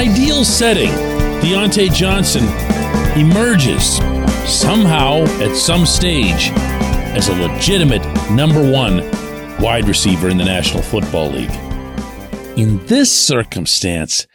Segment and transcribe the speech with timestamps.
[0.00, 0.88] ideal setting,
[1.42, 2.44] Diontae Johnson
[3.20, 3.96] emerges
[4.50, 6.48] somehow at some stage
[7.12, 9.00] as a legitimate number one
[9.60, 11.52] wide receiver in the National Football League.
[12.58, 14.26] In this circumstance,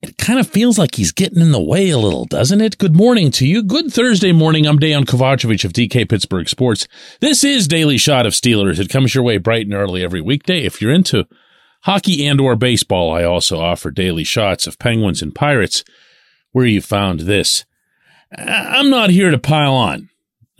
[0.00, 2.78] it kind of feels like he's getting in the way a little, doesn't it?
[2.78, 3.62] Good morning to you.
[3.62, 4.66] Good Thursday morning.
[4.66, 6.88] I'm Dejan Kovacevic of DK Pittsburgh Sports.
[7.20, 8.80] This is Daily Shot of Steelers.
[8.80, 10.62] It comes your way bright and early every weekday.
[10.62, 11.26] If you're into
[11.84, 15.84] hockey and or baseball, I also offer daily shots of Penguins and Pirates
[16.52, 17.64] where you found this.
[18.36, 20.08] I'm not here to pile on.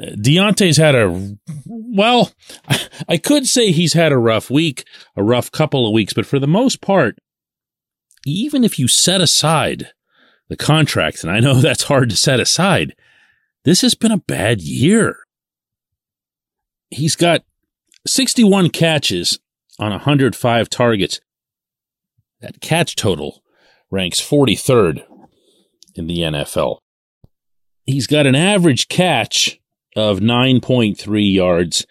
[0.00, 2.32] Diontae's had a, well,
[3.08, 6.38] I could say he's had a rough week, a rough couple of weeks, but for
[6.38, 7.16] the most part,
[8.26, 9.92] even if you set aside
[10.48, 12.94] the contracts, and I know that's hard to set aside,
[13.64, 15.18] this has been a bad year.
[16.90, 17.42] He's got
[18.06, 19.38] 61 catches
[19.78, 21.20] on 105 targets.
[22.40, 23.42] That catch total
[23.90, 25.04] ranks 43rd
[25.94, 26.78] in the NFL.
[27.86, 29.60] He's got an average catch
[29.96, 31.86] of 9.3 yards.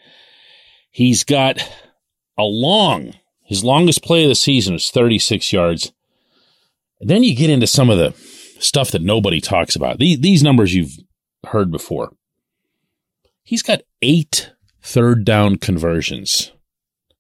[0.90, 1.60] He's got
[2.38, 5.92] a long, his longest play of the season was 36 yards.
[7.00, 8.14] Then you get into some of the
[8.60, 10.00] stuff that nobody talks about.
[10.00, 10.98] These, these numbers you've
[11.48, 12.14] heard before.
[13.44, 16.52] He's got eight third down conversions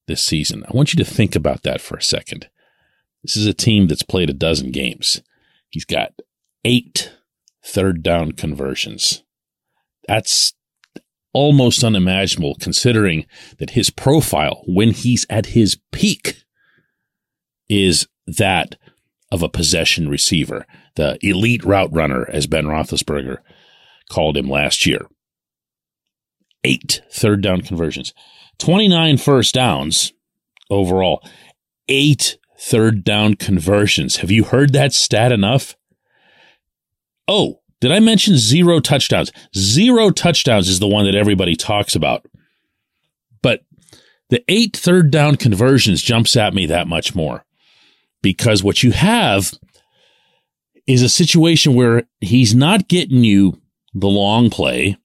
[0.08, 0.64] this season.
[0.68, 2.50] I want you to think about that for a second.
[3.24, 5.22] This is a team that's played a dozen games.
[5.70, 6.14] He's got
[6.66, 7.14] eight
[7.64, 9.24] third down conversions.
[10.08, 10.54] That's
[11.34, 13.26] almost unimaginable considering
[13.58, 16.44] that his profile when he's at his peak
[17.68, 18.76] is that
[19.32, 23.38] of a possession receiver, the elite route runner, as Ben Roethlisberger
[24.12, 25.08] called him last year.
[26.64, 28.14] Eight third down conversions,
[28.60, 30.14] 29 first downs
[30.70, 31.24] overall,
[31.88, 34.18] eight third down conversions.
[34.18, 35.76] Have you heard that stat enough?
[37.28, 39.32] Oh, did I mention zero touchdowns?
[39.56, 42.26] Zero touchdowns is the one that everybody talks about.
[43.42, 43.66] But
[44.30, 47.44] the eight third down conversions jumps at me that much more
[48.22, 49.54] because what you have
[50.88, 53.62] is a situation where he's not getting you
[53.94, 54.98] the long play.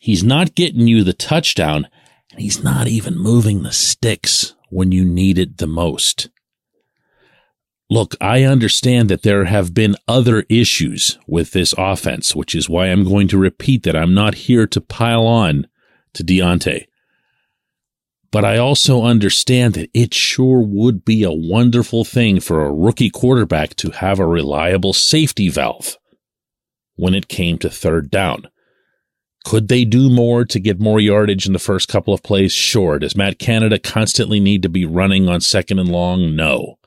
[0.00, 1.88] He's not getting you the touchdown
[2.38, 6.28] he's not even moving the sticks when you need it the most.
[7.90, 12.86] Look, I understand that there have been other issues with this offense, which is why
[12.86, 15.66] I'm going to repeat that I'm not here to pile on
[16.14, 16.86] to Diontae.
[18.30, 23.10] But I also understand that it sure would be a wonderful thing for a rookie
[23.10, 25.96] quarterback to have a reliable safety valve
[26.96, 28.48] when it came to third down.
[29.44, 32.52] Could they do more to get more yardage in the first couple of plays?
[32.52, 32.98] Sure.
[32.98, 36.34] Does Matt Canada constantly need to be running on second and long?
[36.34, 36.78] No.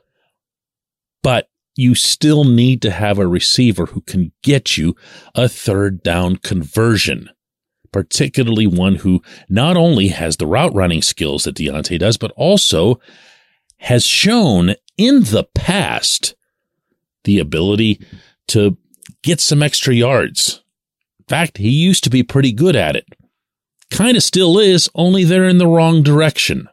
[1.21, 4.95] But you still need to have a receiver who can get you
[5.35, 7.29] a third down conversion
[7.91, 12.99] particularly one who not only has the route running skills that Diontae does, but also
[13.77, 16.35] has shown in the past
[17.23, 17.99] the ability
[18.49, 18.77] to
[19.23, 20.63] get some extra yards.
[21.27, 23.05] Fact, he used to be pretty good at it.
[23.91, 26.67] Kind of still is, only they're in the wrong direction.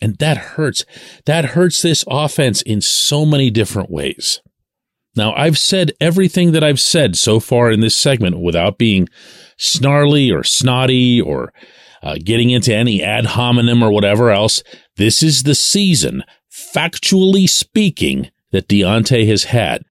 [0.00, 0.84] And that hurts.
[1.26, 4.40] That hurts this offense in so many different ways.
[5.14, 9.08] Now, I've said everything that I've said so far in this segment without being
[9.58, 11.52] snarly or snotty or
[12.02, 14.62] uh, getting into any ad hominem or whatever else.
[14.96, 19.84] This is the season, factually speaking, that Diontae has had.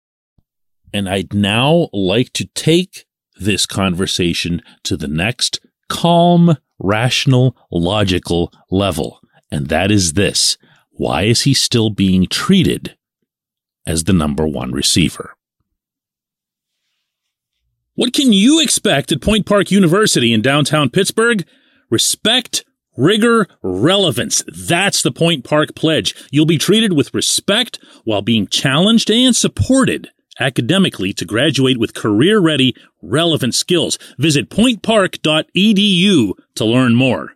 [0.94, 3.06] And I'd now like to take
[3.42, 5.60] this conversation to the next
[5.90, 9.20] calm, rational, logical level.
[9.52, 10.58] And that is this.
[10.92, 12.96] Why is he still being treated
[13.86, 15.36] as the number one receiver?
[17.96, 21.46] What can you expect at Point Park University in downtown Pittsburgh?
[21.90, 22.64] Respect,
[22.96, 24.44] rigor, relevance.
[24.48, 26.16] That's the Point Park pledge.
[26.32, 30.10] You'll be treated with respect while being challenged and supported
[30.42, 33.98] academically to graduate with career ready, relevant skills.
[34.18, 37.34] Visit pointpark.edu to learn more.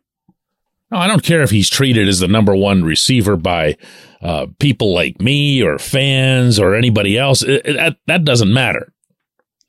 [0.92, 3.78] I don't care if he's treated as the number one receiver by
[4.22, 7.44] uh, people like me or fans or anybody else.
[7.44, 8.94] It, it, that doesn't matter.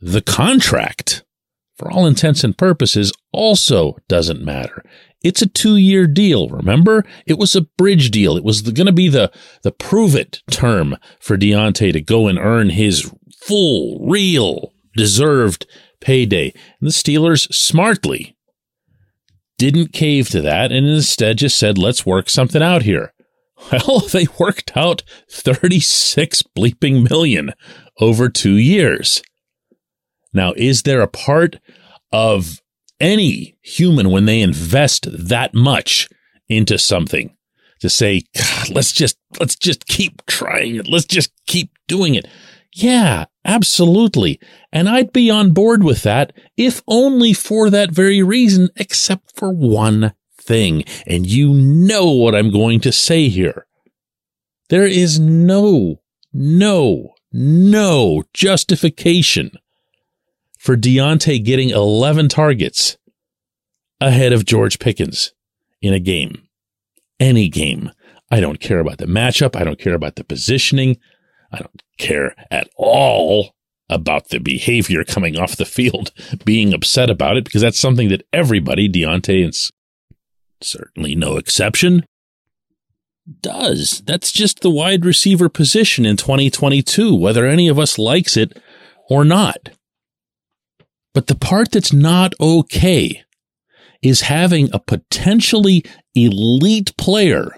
[0.01, 1.25] The contract,
[1.77, 4.85] for all intents and purposes, also doesn't matter.
[5.27, 6.49] It's a two year deal.
[6.49, 7.05] Remember?
[7.27, 8.37] It was a bridge deal.
[8.37, 9.33] It was going to be the,
[9.63, 13.13] the prove it term for Diontae to go and earn his
[13.43, 15.67] full, real, deserved
[16.01, 16.53] payday.
[16.81, 18.37] And the Steelers smartly
[19.59, 23.13] didn't cave to that and instead just said, let's work something out here.
[23.89, 27.53] Well, they worked out 36 bleeping million
[27.99, 29.23] over two years.
[30.33, 31.59] Now, is there a part
[32.13, 32.61] of
[33.01, 36.09] any human when they invest that much
[36.49, 37.37] into something
[37.81, 38.23] to say,
[38.71, 40.89] let's just, let's just keep trying it.
[40.89, 42.27] Let's just keep doing it.
[42.73, 44.39] Yeah, absolutely.
[44.73, 49.51] And I'd be on board with that if only for that very reason, except for
[49.51, 50.85] one thing.
[51.07, 53.67] And you know what I'm going to say here.
[54.69, 56.01] There is no,
[56.33, 59.53] no, no justification
[60.67, 62.99] for Diontae getting 11 targets
[64.01, 65.33] ahead of George Pickens
[65.81, 66.43] in a game.
[67.21, 67.93] Any game.
[68.33, 69.55] I don't care about the matchup.
[69.55, 70.97] I don't care about the positioning.
[71.53, 73.55] I don't care at all
[73.89, 76.11] about the behavior coming off the field,
[76.45, 79.71] being upset about it, because that's something that everybody, Diontae is
[80.61, 82.05] certainly no exception,
[83.41, 84.03] does.
[84.05, 88.61] That's just the wide receiver position in 2022, whether any of us likes it
[89.09, 89.71] or not.
[91.17, 93.23] But the part that's not okay
[94.03, 95.83] is having a potentially
[96.15, 97.57] elite player,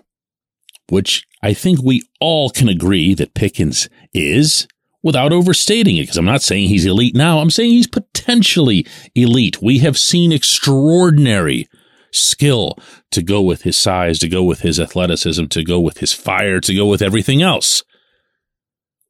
[0.91, 4.69] which I think we all can agree that Pickens is
[5.03, 7.41] without overstating it, because I'm not saying he's elite now.
[7.41, 9.61] I'm saying he's potentially elite.
[9.61, 11.67] We have seen extraordinary
[12.13, 12.79] skill
[13.11, 16.61] to go with his size, to go with his athleticism, to go with his fire,
[16.61, 17.83] to go with everything else.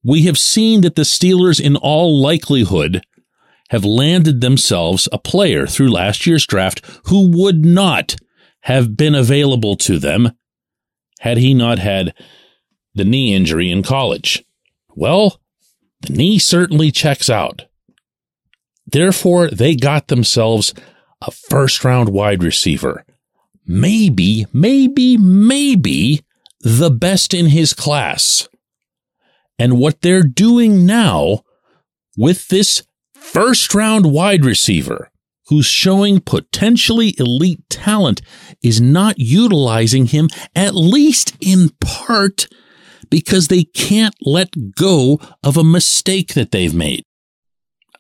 [0.03, 3.03] We have seen that the Steelers, in all likelihood,
[3.70, 8.17] have landed themselves a player through last year's draft who would not
[8.62, 10.32] have been available to them
[11.20, 12.15] had he not had
[12.94, 14.44] the knee injury in college.
[14.94, 15.41] Well,
[16.00, 17.65] the knee certainly checks out.
[18.87, 20.73] Therefore, they got themselves
[21.21, 23.05] a first round wide receiver.
[23.67, 26.23] Maybe, maybe, maybe
[26.61, 28.49] the best in his class.
[29.59, 31.43] And what they're doing now
[32.17, 32.82] with this
[33.38, 35.12] first round wide receiver
[35.46, 38.20] who's showing potentially elite talent
[38.64, 42.49] is not utilizing him, at least in part,
[43.11, 47.05] because they can't let go of a mistake that they've made.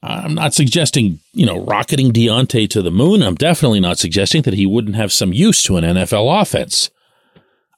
[0.02, 3.22] I'm not suggesting, you know, rocketing Diontae to the moon.
[3.22, 6.90] I'm definitely not suggesting that he wouldn't have some use to an NFL offense.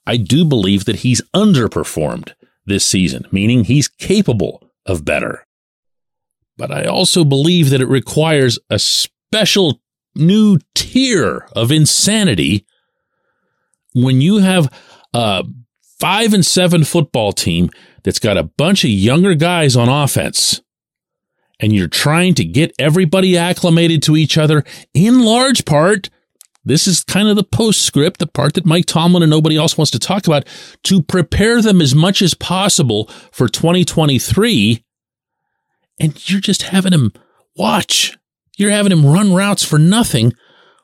[0.06, 2.32] I do believe that he's underperformed
[2.64, 5.44] this season, meaning he's capable of better.
[6.60, 9.80] But I also believe that it requires a special
[10.14, 12.66] new tier of insanity
[13.94, 14.70] when you have
[15.14, 15.42] a
[15.98, 17.70] five and seven football team
[18.04, 20.60] that's got a bunch of younger guys on offense
[21.58, 24.62] and you're trying to get everybody acclimated to each other
[24.92, 26.10] in large part.
[26.62, 29.92] This is kind of the postscript, the part that Mike Tomlin and nobody else wants
[29.92, 30.46] to talk about
[30.82, 34.84] to prepare them as much as possible for 2023
[36.00, 37.12] and you're just having him
[37.55, 38.17] watch.
[38.56, 40.32] You're having him run routes for nothing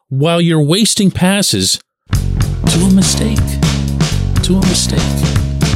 [0.08, 1.80] while you're wasting passes
[2.12, 3.38] to a mistake.
[4.44, 4.98] To a mistake.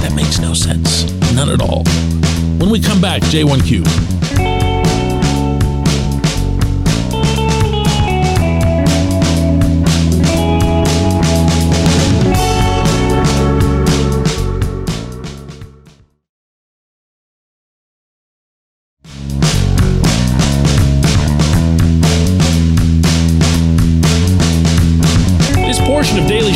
[0.03, 1.11] That makes no sense.
[1.35, 1.85] None at all.
[2.59, 4.50] When we come back, J1Q.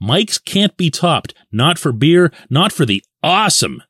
[0.00, 3.82] Mike's can't be topped, not for beer, not for the awesome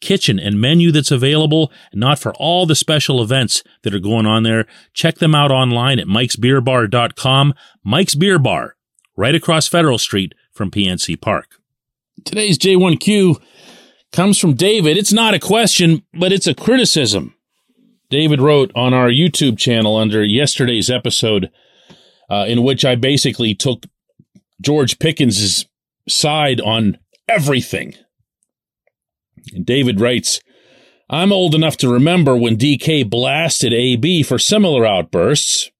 [0.00, 4.42] kitchen and menu that's available, not for all the special events that are going on
[4.42, 4.66] there.
[4.94, 7.54] Check them out online at mikesbeerbar.com.
[7.84, 8.76] Mike's Beer Bar,
[9.16, 11.56] right across Federal Street from PNC Park.
[12.24, 13.40] Today's J1Q
[14.12, 14.96] comes from David.
[14.96, 17.34] It's not a question, but it's a criticism.
[18.10, 21.50] David wrote on our YouTube channel under yesterday's episode,
[22.28, 23.84] uh, in which I basically took
[24.60, 25.66] George Pickens'
[26.08, 26.98] side on
[27.28, 27.94] everything.
[29.52, 30.40] And David writes,
[31.08, 35.70] I'm old enough to remember when DK blasted AB for similar outbursts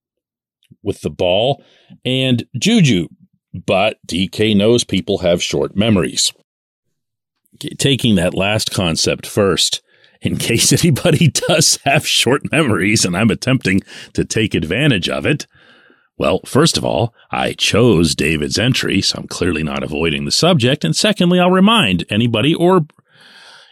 [0.83, 1.63] with the ball
[2.05, 3.09] and Juju,
[3.53, 6.33] but DK knows people have short memories.
[7.79, 9.83] Taking that last concept first,
[10.21, 13.83] in case anybody does have short memories and I'm attempting
[14.15, 15.47] to take advantage of it.
[16.21, 20.85] Well, first of all, I chose David's entry, so I'm clearly not avoiding the subject.
[20.85, 22.85] And secondly, I'll remind anybody or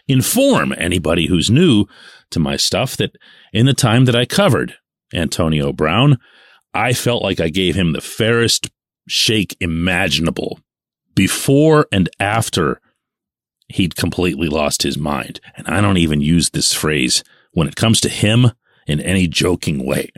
[0.07, 1.85] inform anybody who's new
[2.31, 3.15] to my stuff that
[3.53, 4.73] in the time that I covered
[5.13, 6.17] Antonio Brown,
[6.73, 8.71] I felt like I gave him the fairest
[9.07, 10.59] shake imaginable
[11.13, 12.81] before and after
[13.67, 15.39] he'd completely lost his mind.
[15.55, 18.53] And I don't even use this phrase when it comes to him
[18.87, 20.09] in any joking way.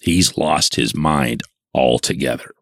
[0.00, 1.42] He's lost his mind
[1.74, 2.52] altogether.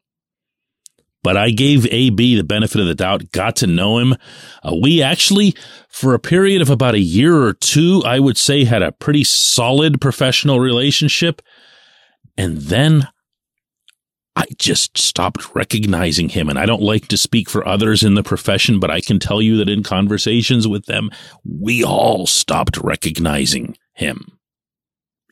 [1.22, 4.14] But I gave AB the benefit of the doubt, got to know him.
[4.62, 5.54] Uh, we actually,
[5.88, 9.24] for a period of about a year or two, I would say had a pretty
[9.24, 11.40] solid professional relationship.
[12.36, 13.08] And then
[14.36, 16.50] I just stopped recognizing him.
[16.50, 19.40] And I don't like to speak for others in the profession, but I can tell
[19.40, 21.10] you that in conversations with them,
[21.42, 24.38] we all stopped recognizing him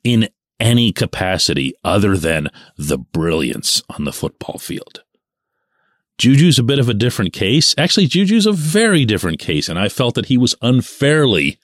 [0.04, 0.28] in
[0.62, 5.02] any capacity other than the brilliance on the football field.
[6.18, 7.74] Juju's a bit of a different case.
[7.76, 9.68] Actually, Juju's a very different case.
[9.68, 11.58] And I felt that he was unfairly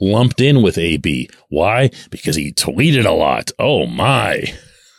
[0.00, 1.30] lumped in with AB.
[1.48, 1.90] Why?
[2.10, 3.52] Because he tweeted a lot.
[3.60, 4.42] Oh my.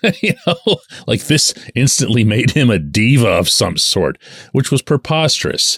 [0.21, 4.17] you know, like this instantly made him a diva of some sort,
[4.53, 5.77] which was preposterous.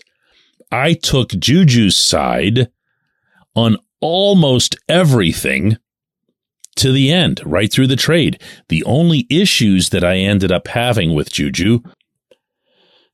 [0.72, 2.70] I took Juju's side
[3.56, 5.78] on almost everything
[6.78, 8.42] to the end, right through the trade.
[8.70, 11.80] The only issues that I ended up having with Juju,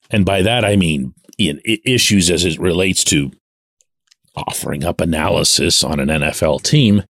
[0.10, 3.32] and by that I mean issues as it relates to
[4.36, 7.04] offering up analysis on an NFL team,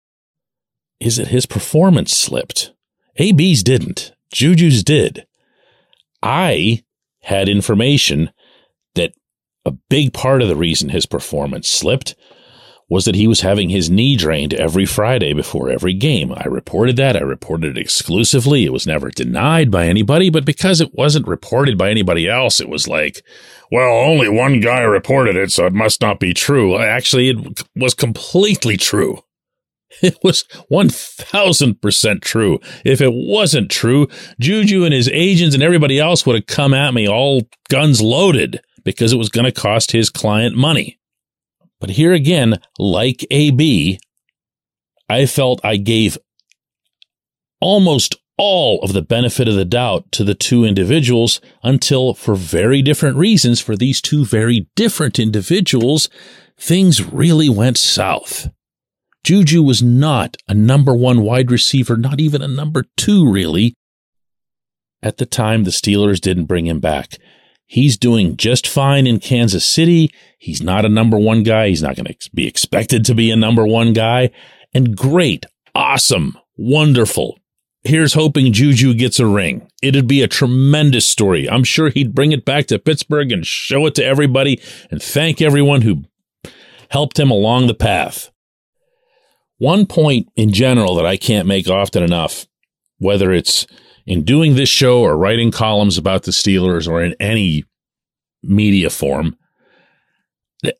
[1.01, 2.73] is that his performance slipped.
[3.17, 4.13] AB's didn't.
[4.33, 5.27] Juju's did.
[6.23, 6.83] I
[7.23, 8.31] had information
[8.95, 9.15] that
[9.65, 12.15] a big part of the reason his performance slipped
[12.91, 16.33] was that he was having his knee drained every Friday before every game.
[16.33, 17.17] I reported that.
[17.17, 18.65] I reported it exclusively.
[18.65, 22.69] It was never denied by anybody, but because it wasn't reported by anybody else, it
[22.69, 23.25] was like,
[23.71, 26.77] well, only one guy reported it, so it must not be true.
[26.77, 29.23] Actually, it was completely true.
[30.03, 32.61] It was 1000% true.
[32.85, 34.07] If it wasn't true,
[34.39, 38.61] Juju and his agents and everybody else would have come at me all guns loaded
[38.85, 41.00] because it was going to cost his client money.
[41.81, 43.99] But here again, like AB,
[45.09, 46.19] I felt I gave
[47.61, 52.81] almost all of the benefit of the doubt to the two individuals until, for very
[52.81, 56.09] different reasons, for these two very different individuals,
[56.57, 58.49] things really went south.
[59.25, 63.75] Juju was not a number one wide receiver, not even a number two, really.
[65.03, 67.19] At the time, the Steelers didn't bring him back.
[67.71, 70.13] He's doing just fine in Kansas City.
[70.41, 71.69] He's not a number one guy.
[71.69, 74.31] He's not going to be expected to be a number one guy.
[74.75, 77.39] And great, awesome, wonderful.
[77.85, 79.71] Here's hoping Juju gets a ring.
[79.85, 81.49] It'd be a tremendous story.
[81.49, 84.61] I'm sure he'd bring it back to Pittsburgh and show it to everybody
[84.91, 86.03] and thank everyone who
[86.91, 88.33] helped him along the path.
[89.59, 92.49] One point in general that I can't make often enough,
[92.99, 93.65] whether it's
[94.07, 97.65] in doing this show or writing columns about the Steelers or in any
[98.43, 99.37] media form,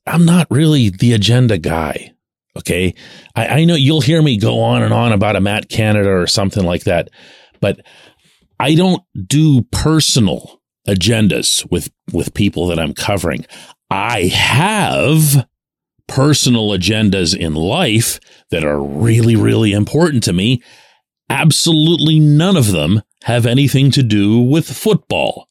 [0.07, 2.13] I'm not really the agenda guy.
[2.57, 2.95] Okay.
[3.35, 6.27] I, I, know you'll hear me go on and on about a Matt Canada or
[6.27, 7.09] something like that,
[7.61, 7.81] but
[8.59, 13.47] I don't do personal agendas with, with people that I'm covering.
[13.89, 15.47] I have
[16.09, 18.19] personal agendas in life
[18.51, 20.61] that are really, really important to me.
[21.29, 25.49] Absolutely none of them have anything to do with football.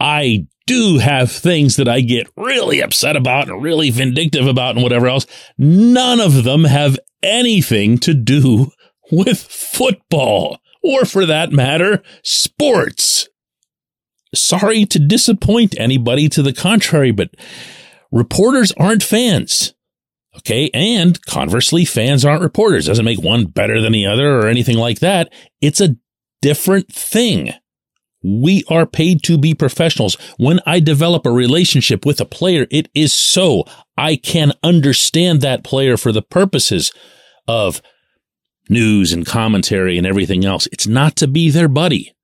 [0.00, 4.82] I do have things that I get really upset about and really vindictive about and
[4.82, 5.26] whatever else.
[5.56, 8.70] None of them have anything to do
[9.10, 13.28] with football or for that matter, sports.
[14.34, 17.30] Sorry to disappoint anybody to the contrary, but
[18.12, 19.74] reporters aren't fans.
[20.36, 20.70] Okay.
[20.72, 22.86] And conversely, fans aren't reporters.
[22.86, 25.32] Doesn't make one better than the other or anything like that.
[25.60, 25.96] It's a
[26.42, 27.52] different thing.
[28.22, 30.16] We are paid to be professionals.
[30.38, 33.64] When I develop a relationship with a player, it is so
[33.96, 36.92] I can understand that player for the purposes
[37.46, 37.80] of
[38.68, 40.66] news and commentary and everything else.
[40.72, 42.14] It's not to be their buddy.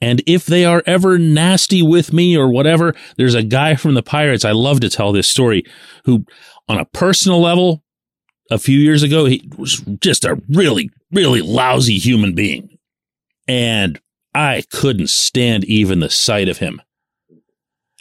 [0.00, 4.02] And if they are ever nasty with me or whatever, there's a guy from the
[4.02, 4.44] Pirates.
[4.44, 5.64] I love to tell this story
[6.04, 6.26] who
[6.68, 7.82] on a personal level,
[8.50, 12.73] a few years ago, he was just a really, really lousy human being.
[13.46, 14.00] And
[14.34, 16.82] I couldn't stand even the sight of him.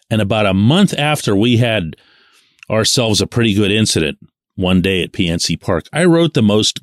[0.10, 1.96] And about a month after we had
[2.70, 4.20] ourselves a pretty good incident,
[4.56, 6.80] one day at PNC Park, I wrote the most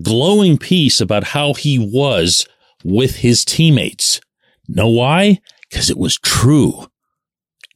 [0.00, 2.46] glowing piece about how he was
[2.84, 4.20] with his teammates.
[4.68, 5.40] Know why?
[5.68, 6.86] Because it was true.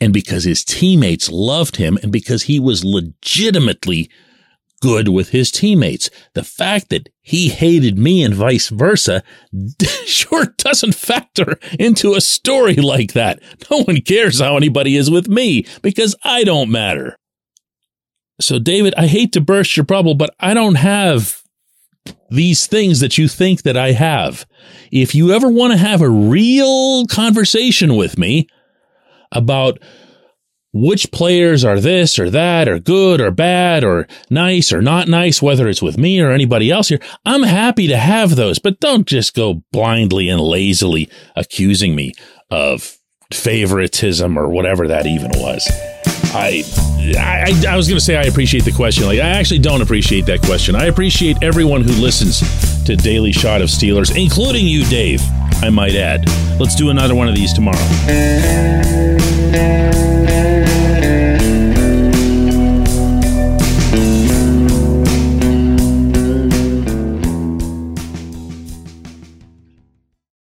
[0.00, 4.10] And because his teammates loved him and because he was legitimately
[4.82, 6.10] good with his teammates.
[6.34, 9.22] The fact that he hated me and vice versa
[10.04, 13.40] sure doesn't factor into a story like that.
[13.70, 17.16] No one cares how anybody is with me because I don't matter.
[18.40, 21.42] So, David, I hate to burst your bubble, but I don't have
[22.28, 24.46] these things that you think that I have.
[24.90, 28.48] If you ever want to have a real conversation with me
[29.30, 29.78] about
[30.72, 35.42] which players are this or that or good or bad or nice or not nice,
[35.42, 39.06] whether it's with me or anybody else here, I'm happy to have those, but don't
[39.06, 42.14] just go blindly and lazily accusing me
[42.50, 42.96] of
[43.32, 45.70] favoritism or whatever that even was.
[46.34, 46.62] I,
[47.18, 49.04] I, I was going to say I appreciate the question.
[49.04, 50.74] Like I actually don't appreciate that question.
[50.74, 52.40] I appreciate everyone who listens
[52.84, 55.20] to Daily Shot of Steelers, including you, Dave.
[55.62, 56.26] I might add.
[56.58, 57.78] Let's do another one of these tomorrow.